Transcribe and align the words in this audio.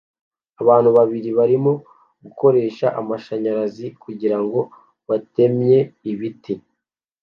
Abantu 0.61 0.89
babiri 0.97 1.29
barimo 1.39 1.71
gukoresha 2.23 2.87
amashanyarazi 2.99 3.85
kugirango 4.03 4.59
batemye 5.07 5.77
ibiti 6.11 6.53